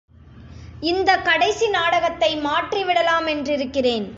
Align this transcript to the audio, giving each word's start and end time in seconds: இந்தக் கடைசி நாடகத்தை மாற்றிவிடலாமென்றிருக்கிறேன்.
இந்தக் 0.81 1.25
கடைசி 1.25 1.69
நாடகத்தை 1.69 2.37
மாற்றிவிடலாமென்றிருக்கிறேன். 2.37 4.07